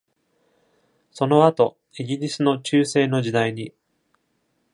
[1.11, 3.75] その後、イギリスの中世の時代に。